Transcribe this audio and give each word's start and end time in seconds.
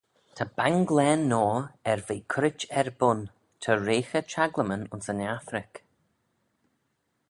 Ta 0.37 0.45
banglane 0.57 1.25
noa 1.31 1.59
er 1.91 1.99
ve 2.07 2.17
currit 2.31 2.61
er 2.79 2.89
bun 2.99 3.21
ta 3.61 3.71
reaghey 3.87 4.25
çhaglymyn 4.31 4.89
ayns 4.91 5.07
yn 5.15 5.23
Affrick. 5.35 5.75